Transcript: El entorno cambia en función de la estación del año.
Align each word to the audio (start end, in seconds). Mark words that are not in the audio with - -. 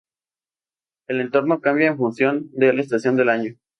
El 1.07 1.21
entorno 1.21 1.61
cambia 1.61 1.89
en 1.89 1.97
función 1.97 2.49
de 2.53 2.73
la 2.73 2.81
estación 2.81 3.15
del 3.17 3.29
año. 3.29 3.55